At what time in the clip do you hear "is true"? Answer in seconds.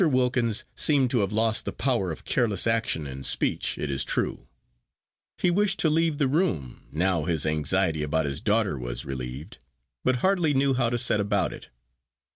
3.91-4.47